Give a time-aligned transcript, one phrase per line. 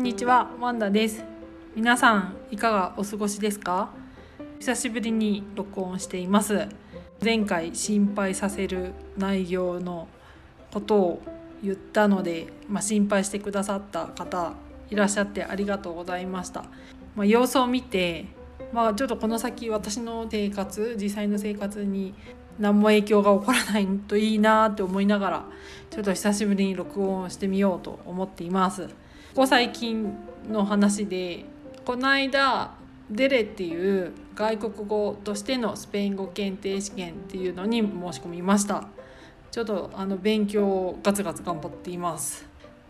[0.00, 1.22] んにちはワンダです。
[1.76, 3.90] 皆さんいかがお過ごしですか？
[4.58, 6.68] 久しぶりに録音しています。
[7.22, 10.08] 前回心配させる内容の
[10.72, 11.22] ことを
[11.62, 14.54] 言ったので、まあ、心配してくださった方
[14.88, 16.64] いらっしゃってありがとうございました、
[17.14, 18.24] まあ、様子を見て
[18.72, 22.14] まあ、ちょっとこの先私の生活実際の生活に
[22.58, 25.44] 何も影響が起こらないといいなって思いながら
[25.90, 28.88] ちょっと久しぶりに録音してみようと思っています。
[29.30, 30.12] ここ最近
[30.48, 31.44] の話で
[31.84, 32.74] この間
[33.08, 38.88] デレっていう外国語としてのスペイン語検定試験っていうのに申し込みました。
[39.52, 42.44] ちょっとあの勉強をガツガツ頑張っています。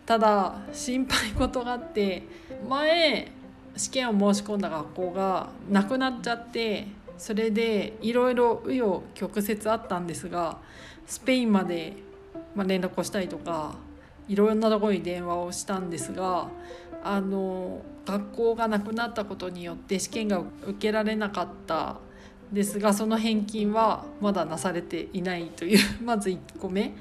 [0.07, 2.23] ただ心配事があって
[2.67, 3.31] 前
[3.77, 6.87] 試験を申し込んだ学校がなくなっちゃって
[7.19, 10.57] それでいろいろ紆余曲折あったんですが
[11.05, 11.93] スペインまで、
[12.55, 13.75] 連絡をしたりとか
[14.27, 16.49] いろんなところに電話をしたんですが
[17.03, 21.97] あの学校がなくなったことによって試験が受けられなかった
[22.51, 26.93] ですがその返金はまだなされていないという まず1個目。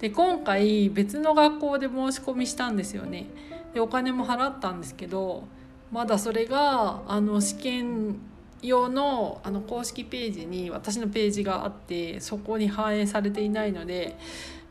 [0.00, 3.26] で今回別の学校で申し込みしたんですよね。
[3.74, 5.44] でお金も払ったんですけど
[5.92, 8.16] まだそれがあの試験
[8.62, 14.16] 用のあの公式ページに私のページがあってそこに反映されていないので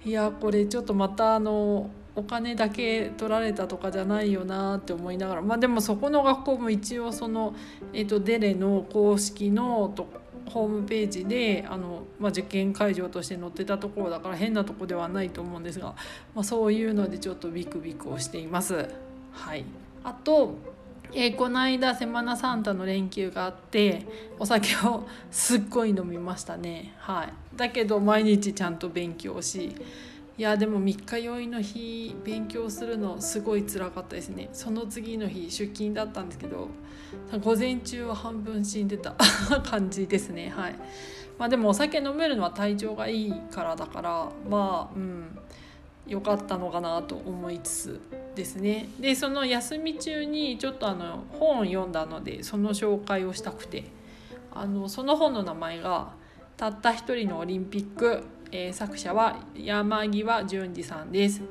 [0.06, 7.56] いやこれちょっとまたあのお金だけ取られたとかじゃないよなって思いながらまあでもそこの学校も一応その、
[7.94, 10.08] えー、とデレの公式のと
[10.50, 15.96] ホームページであの、まあ、受験会場として載ってたところだから変なとこではないと思うんですが、
[16.34, 18.90] まあ、そういうのでちょっとビクビクをしています。
[19.32, 19.64] はい、
[20.04, 20.56] あと
[21.12, 24.06] えー、この間セマナサンタの連休があって
[24.38, 26.94] お酒をすっごい飲みましたね。
[27.00, 27.34] はい。
[27.56, 29.76] だけど毎日ちゃんと勉強し
[30.38, 34.50] いやでも3日酔いの日勉強するのすごい辛かったですね。
[34.54, 36.70] その次の日出勤だったんですけど
[37.42, 39.16] 午前中は半分死んでた
[39.66, 40.54] 感じですね。
[40.56, 40.76] はい。
[41.40, 45.40] まあでもお酒飲めるのは体調がいいからだからまあうん。
[46.10, 48.02] 良かったのかなと思いつつ
[48.36, 53.86] ですねでその休み中にちょっとあの本を読んだのでその紹介をしたくて
[54.52, 56.14] あのその本の名前が
[56.58, 61.44] 「たった一人のオリンピック」えー、作者は山際淳二さんです。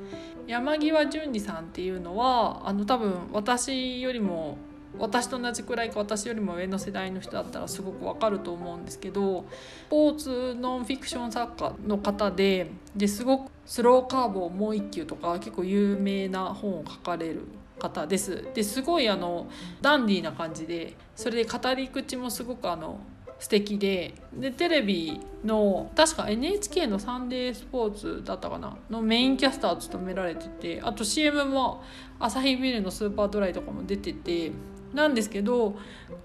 [0.47, 4.57] 山際淳二さんっていうのはあの多分私よりも
[4.97, 9.45] 私と同じくらいか私よりも上の世代の人だったらすごくわかると思うんですけど
[9.85, 17.41] スポーツノンフィクション作家の方でですごくスローカーブをもう一球とか結構有名な本を書かれる
[17.77, 18.47] 方です。
[18.53, 19.47] ですごいあの
[19.81, 22.99] ダンディーな感じでそれで語り口もすごくあの
[23.39, 31.81] 素敵ででテレビの確か NHK の「サンデースポーツ」だったかなのメインキャスターを務められててあと CM も
[32.19, 34.51] アサヒビルのスーパードライとかも出てて
[34.93, 35.75] なんですけど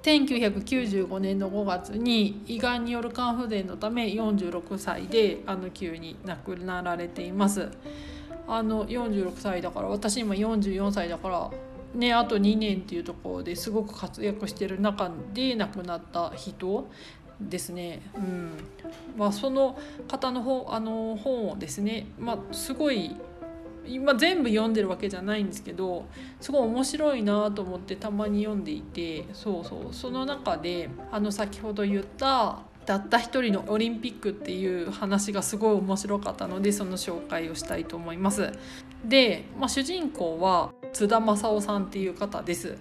[0.03, 7.69] 1995年の5月に胃がんによる肝不全のため46歳であの急に亡くなられています。
[8.47, 11.51] あの46歳だから私今44歳だから
[11.95, 16.87] ねあと2年っていうところですごく活躍してる中で亡くなった人
[17.41, 18.53] ですね、うん
[19.17, 23.17] まあ、その方の本あの本をですね、まあ、すごい
[23.87, 26.07] 今全部読んでるわけじゃないんですけど
[26.41, 38.53] すごい面白いなと思ってたまに読んでいてそうそうその中であの先ほど言ったたった一人のオリンピックっていう話がすごい面白かったのでその紹介をしたいと思います。
[39.05, 42.77] で、まあ、主人公は津田正夫さんっていう方です。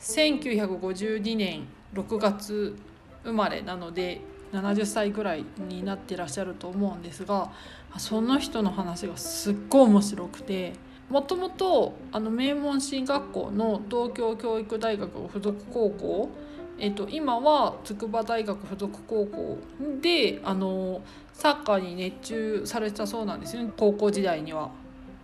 [0.00, 2.76] 1952年6月
[3.24, 4.20] 生まれなので
[4.52, 7.50] 70歳ぐらいになってらっしゃると思うんですが
[7.98, 10.74] その人の話がすっごい面白くて
[11.08, 11.94] もともと
[12.30, 16.30] 名門進学校の東京教育大学附属高校
[16.78, 19.58] えっと、今は筑波大学附属高校
[20.02, 21.00] であの
[21.32, 24.70] サッカーに熱中されてたそうなんですよね高校時代には。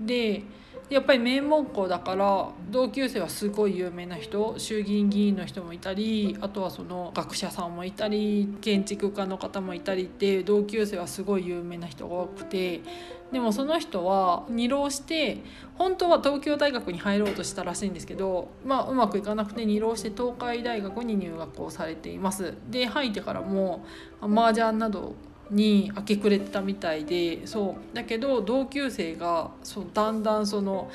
[0.00, 0.42] で
[0.92, 12.82] やっぱり名門校だから同級生はすごい有名な人衆議院議員の人もいたりあとはその学者さんもいたり建築家の方もいたりって同級生はすごい有名な人が多くて
[13.32, 15.38] でもその人は二浪して
[15.78, 22.54] 本当は東京大学に入ろうとしたらしいんですけど、まあ、うまくいかなくて二浪して東海大学に入学をされています。
[22.68, 23.86] で入ってからも
[24.20, 25.14] 麻雀など
[25.50, 27.96] に明け暮れてたみたいでそう。
[27.96, 30.90] だけど同級生がそうだんだんその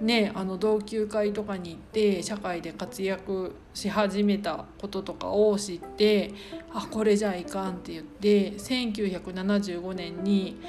[0.00, 6.32] ね、あの同級会とかに行って社会で活躍し始めたこととかを知って
[6.72, 10.60] あこれじゃいかんって言って1975年に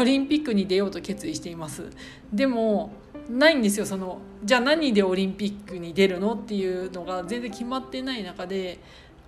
[0.00, 1.90] オリンピックに出ようと決意しています。
[2.32, 2.90] でも
[3.30, 8.80] ないんですよそのじゃあ何でオリンピックに出るのっていうのが全然決まってない中で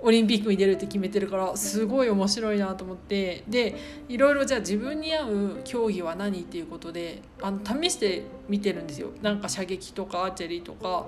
[0.05, 3.43] オリンピックに出るって決めてるからすごい面白いなと思って。
[3.49, 3.75] で
[4.09, 9.09] いろいろじゃあ自分に合う競技は何っていうことであの試してみてるんですよ。
[9.23, 11.07] なんか射撃とかアーチェリーとか。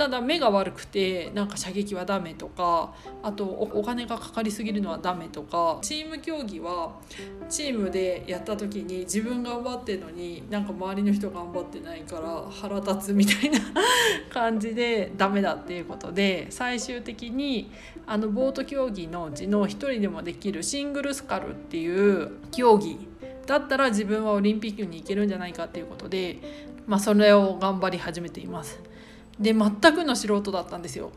[0.00, 6.94] ただ目が悪くてなんか射撃はダメとかあとお金がかかりすぎるのはダメとかチーム競技は
[7.50, 13.58] チームでやった時に自分頑張ってるのになんか周りの人頑張ってないから腹立つみたいな
[14.32, 17.70] 感じでダメだっていうことで最終的に
[18.06, 22.96] あのボート競技のうちの1人でもできるシングルスカルっていう競技
[23.44, 26.38] だったら自分はオリンピックに行けるんじゃないかっていうことで、
[26.86, 28.80] まあ、それを頑張り始めています。
[29.40, 31.12] で全くの素人だったんですよ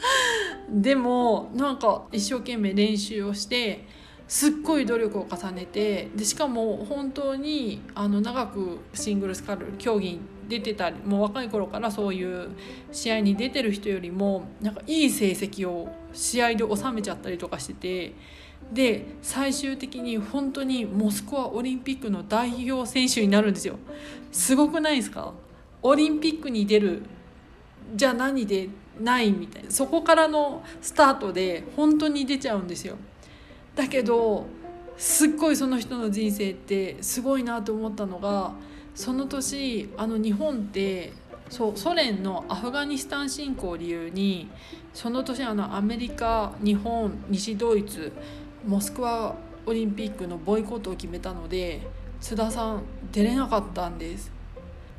[0.68, 3.86] でもなんか一生懸命練習をして
[4.26, 12.48] すっごい努力を重ねてでしかも本当にあの長くシングルスカル競技に出てたりもう若い頃からそういう
[12.90, 18.12] 試合に出てる人よりもなんかいい成績を試合で収めちゃったりとかしてて
[18.72, 23.78] で最終的に本当にモスクワオリンピックの代表選手になるんですよ。
[24.32, 25.34] すごくないですか？
[25.82, 27.02] オリンピックに出る
[27.94, 28.68] じゃあ何で
[29.00, 29.70] ないみたいな。
[29.70, 32.96] そこからのスタートで本当に出ちゃうんですよ。
[33.74, 34.46] だけど
[34.96, 38.52] すっごいその人の人生ってすごいなと思ったのが
[38.94, 41.12] その年あの日本って
[41.48, 44.48] そうソ連のアフガニスタン侵攻を理由に
[44.92, 48.12] その年あのアメリカ日本西ドイツ
[48.64, 49.34] モスクワ
[49.66, 51.80] オリンピックのボイコットを決めたので
[52.20, 52.82] 津田さん
[53.12, 54.32] 出れなかったんです。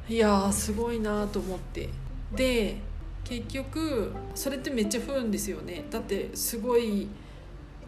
[0.07, 1.89] いやーすごいなと思って。
[2.33, 2.77] で
[3.23, 5.85] 結局それってめっちゃ不運ですよね。
[5.89, 7.07] だってすごい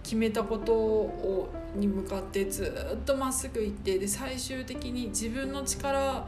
[0.04, 6.26] 決めたことをに向かってずっとまっすぐ行ってで最終的に自分の力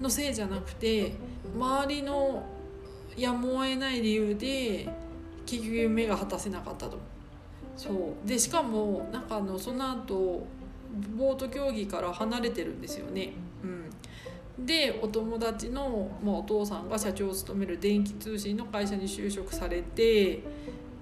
[0.00, 1.14] のせいじゃなくて
[1.56, 2.44] 周りの
[3.16, 4.88] やむを得ない理由で
[5.46, 6.98] 結局夢が果たせなかったと。
[7.76, 8.28] そう。
[8.28, 10.46] でしかもなんかあのその後
[11.16, 13.32] ボート競技から離れてるんですよね。
[14.58, 20.40] でお友達の、まあ、お父さんが社長を務める電気通信の会社に就職されて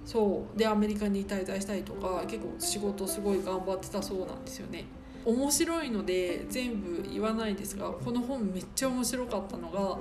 [0.04, 4.84] そうでアメリカに滞在したりとか結構仕事すごい頑張ってたそうなんですよね。
[5.24, 9.98] 面白いので全部言わないですがこの本めっちゃ面白かったのが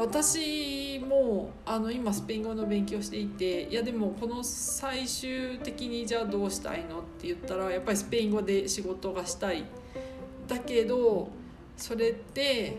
[0.00, 9.64] 私もあの今スペイン語の勉強していていやでもこの最終的にじゃあどうしたいのって言ったらやっぱりスペイン語で仕事がしたい
[10.48, 11.28] だけど
[11.76, 12.78] それって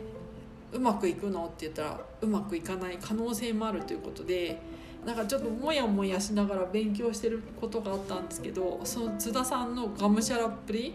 [0.73, 1.45] うまくいくの？
[1.45, 4.59] って言ったらうまくいかない可能性もあるということで
[5.05, 10.93] なんかちょっとモヤモヤしながら勉強してることがあったんですけどその津田さんのがむしゃらっぷり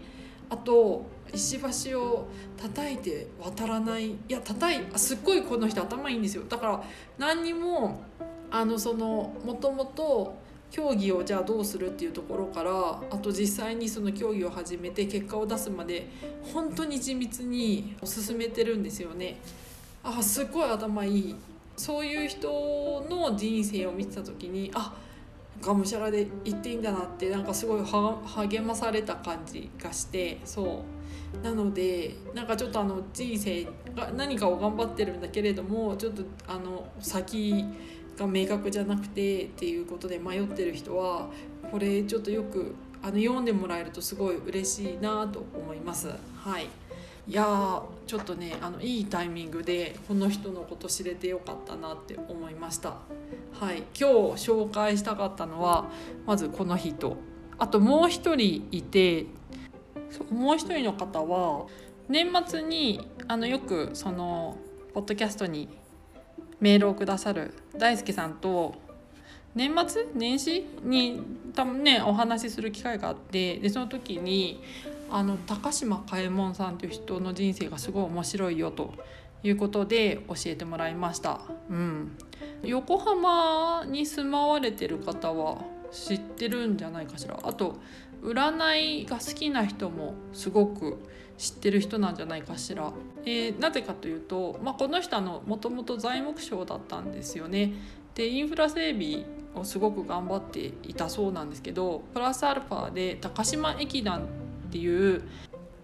[0.49, 1.59] あと石
[1.89, 2.27] 橋を
[2.57, 6.43] 叩いて渡らないいや叩いすっごいこの人頭いいんですよ。
[6.47, 6.83] だから
[7.17, 8.03] 何にも
[8.51, 10.35] あのそのもともと
[10.73, 12.71] 競技をじゃあどうするっていうところから
[13.11, 16.07] あと実際にその競技を始めて結果を出すまで
[16.51, 19.39] 本当に緻密に進めてるんですよね。
[20.03, 21.35] あすごい頭いい
[21.77, 24.95] そういう人の人生を見てた時にあ
[25.61, 30.83] がむしゃらで行っていいんだなってなんかすごい励まされた感じがしてそ
[31.41, 33.65] うなのでなんかちょっとあの人生
[33.95, 37.63] が何かを頑張ってるんだけれどもちょっとあの先
[38.17, 41.29] が明確じゃなくてっていうことで迷ってる人は
[41.71, 46.09] これちょっとよくあの読んでもらえるとすごい嬉しいなと思います。
[46.37, 46.67] はい。
[47.25, 52.97] いやちょっとねあのいいタイミングでこの人のこと知れてよかったなって思いました。
[53.59, 53.83] はい。
[53.99, 55.89] 今日紹介したかったのは
[56.25, 57.17] まずこの人。
[57.57, 59.25] あともう一人いて
[60.31, 61.67] もう一人の方は
[62.09, 64.57] 年末にあのよくその
[64.93, 65.69] ポッドキャストに
[66.59, 68.75] メールをくださる大輔さんと
[69.55, 70.07] 年末？
[70.15, 70.65] 年始？
[70.83, 71.21] に
[71.53, 74.63] 多分ねお話しする機会があってでその時に
[75.11, 78.93] あの高島嘉右衛門さんという人の人生がすごい面白いよと
[79.43, 81.41] いうことで教えてもらいました。
[81.69, 82.17] うん、
[82.63, 87.37] 横浜に住まわれてる方は知ってるんじゃないかしら。
[87.43, 87.75] あと
[88.23, 90.97] 占いが好きな人もすごく
[91.37, 92.91] 知ってる人なんじゃないかしら、
[93.25, 97.73] えー、なぜかというと、まあ、この人のもともと材木商だったんですよね。
[98.15, 99.25] でインフラ整備
[99.55, 104.23] をすごく頑張っていたそうなんですけどプラスアルファで高島駅団
[104.67, 105.23] っていう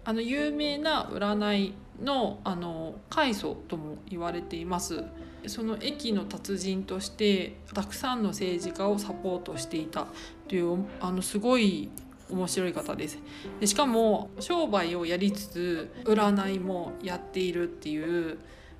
[0.04, 5.04] あの有名な占いのあの開祖とも言われています。
[5.46, 10.06] その駅の達人としてたくさんの政治家をサポートしていた
[10.48, 11.88] というあのすごい
[12.30, 13.18] 面白い方です。
[13.60, 18.38] でしかも商売をやりつつ占いもやっているっていう。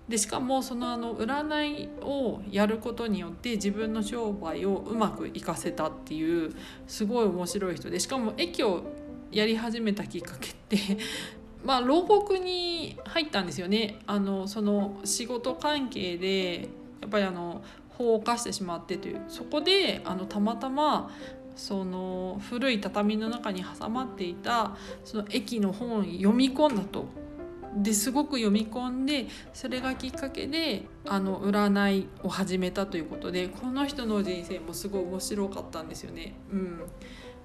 [0.09, 6.53] でしかもそのあの占いをやることによって自分の商売をうまくいかせたっていう
[6.89, 8.83] すごい面白い人でしかも駅を
[9.31, 10.99] やり始めたきっかけって
[11.65, 14.01] まあ牢獄に入ったんですよね。
[14.07, 16.69] あのその仕事関係で
[17.01, 21.11] やっぱりあの法を犯してしまってというそこであのたまたま
[21.61, 27.05] その古い畳の中に挟まっていたその駅の本を読み込んだと。
[27.77, 36.35] ですごく読み込んでそれがきっかけであの占いを始めたということでこの人の人生もすごい面白かったんですよね。
[36.51, 36.81] うん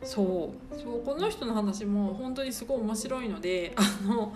[0.02, 4.34] そうそうこの人の話も本当にすごい面白いのであの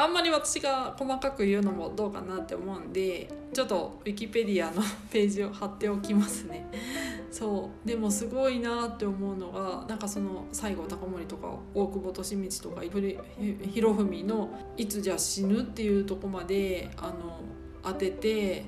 [0.00, 6.64] あんまり私が細かく言うのもどうかなって思うんでちょっとウィキペディアのページを貼っておきますね。
[7.32, 17.40] そうでもすごいなって思うのがなんかその西郷隆盛とか大久保利通とか博文のいつじゃ死ぬっていうとこまであの
[17.82, 18.66] 当てて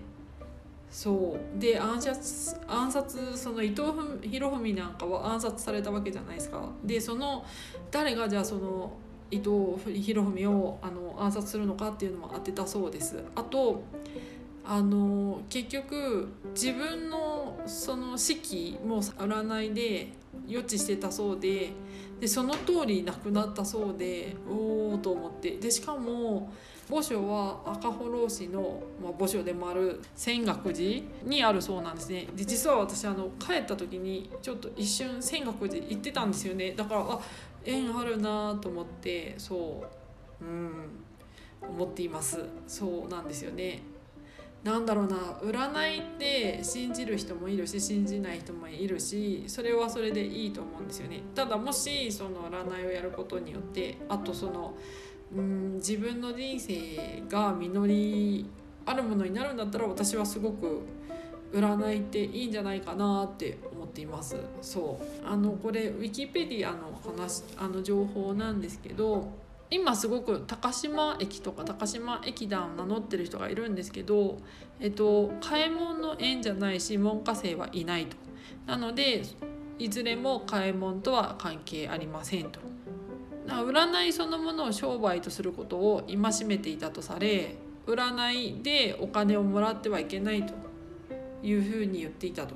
[0.90, 3.82] そうで暗殺暗殺その伊藤
[4.28, 6.68] 博文なんかは暗殺されたわけじゃないですか。
[6.84, 7.44] でその
[7.92, 8.92] 誰がじゃあその
[9.30, 13.22] 伊藤博文をあの暗殺するのかっていうのも当てたそうです。
[13.34, 13.82] あと
[14.64, 20.12] あの結局自分のその式も占いで
[20.46, 21.70] 予知してたそうで
[22.20, 26.52] でその通り亡くなったそうでおおと思ってでしかも
[26.90, 32.26] 墓所は赤穂浪士の、まあ、墓所でもある泉岳寺にあるそうなんですね。
[32.34, 36.72] で実は私あの帰った時にちょっと一瞬泉岳寺行ってたんですよね。
[36.72, 37.20] だからあ
[37.64, 39.84] 縁あるなと思ってそ
[40.40, 40.70] ううん
[41.62, 42.44] 思っています。
[42.66, 43.82] そうなんですよね。
[44.64, 51.22] なんだろうな占いって信じる人もいるし信じない人もいるしそれはそれでいいと思うんですよね。
[51.34, 54.74] ただもしその占いをやることによってあとその
[55.34, 58.46] うん自分の人生が実り
[58.86, 60.82] あるものになるんだったら私はすごく
[61.52, 69.28] 占いっていいんじゃないかなって思っていますそうあのこれウィキペディアの話あの情報なんですけど
[69.70, 74.38] 今すごく高島駅とか高島駅団を名乗ってる人がいるんですけど、
[74.80, 78.16] えっと、開門の縁じゃないし門下生はいないと。
[78.66, 79.22] なので
[79.78, 82.58] いずれも開門とは関係ありませんと。
[83.56, 90.54] 占いそのものを商売とすることを戒めていたとされ占いでお金をもらってはいけないと
[91.42, 92.54] いうふうに言っていたと。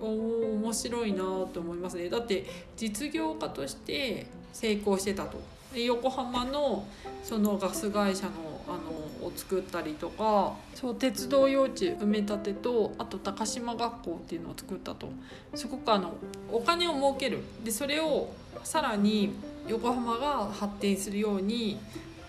[0.00, 1.22] お面白いな
[1.52, 2.08] と思いますね。
[2.08, 2.46] だって
[2.76, 5.38] 実業家として成功してたと。
[5.74, 6.84] で横浜の
[7.22, 8.32] そのガス会社の
[8.66, 15.08] あのを作ったりとかそう鉄道用地埋め立てとあと高島学校っていうのを作ったと。
[15.54, 16.14] すごくあの
[16.50, 17.40] お金を儲ける。
[17.62, 18.30] でそれを
[18.64, 19.32] さらに
[19.68, 21.78] 横浜が発展するように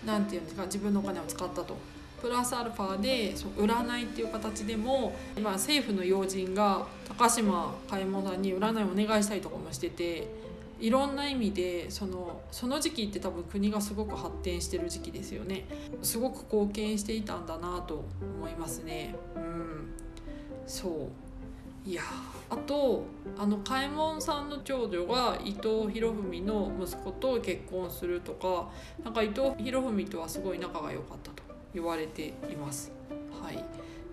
[0.04, 1.76] 何て言うんですか自分のお金を使ったと。
[2.20, 10.28] プラスアルファでそ占いっていう形でも今政府の要人が高島嘉右衛門さんに占いお願いしたりとかもしてて
[10.82, 15.64] いろんな意味でそのその時期って多分国がすごく発展してる時期ですよね。
[16.02, 19.14] すごく貢献していたんだなと思いますね。
[19.36, 19.94] うん。
[20.66, 20.92] そう。
[21.84, 22.02] いや
[22.48, 23.04] あと
[23.36, 28.68] あの嘉右衛門さんの長女が伊藤博文の息子と結婚するとか
[29.02, 31.42] なんか伊藤博文とはすごい仲が良かったと
[31.74, 32.92] 言われています。
[33.42, 33.64] はい。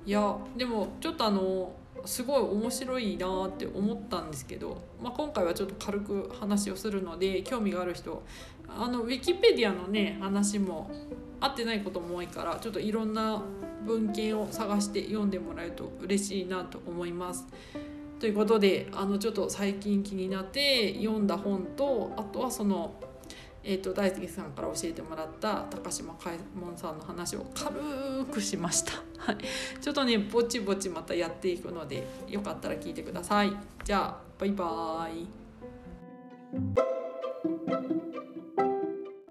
[0.06, 1.74] いやでもちょっとあの
[2.06, 8.24] すごい面白いなって思ったんですけど、まあ、今回はちょっと軽く話をするので興味がある人
[8.78, 10.90] あのウィキペディアのね話も
[11.40, 13.42] 合ってないことも多いからちょっといろんな
[13.86, 17.48] 文献を探して読んでもらえると嬉しいなと思います。
[18.20, 22.96] ということであのちょっと最近気になって読んだ本とあとはその
[23.64, 27.76] えーと、大輔さんから教えてもらった高島開門さんの話を軽
[28.32, 29.38] くしました、 はい、
[29.82, 33.52] ちょっとねぼちぼちまたやっていくのでよかったら聞いてください。
[33.84, 36.99] じゃあバイバーイ。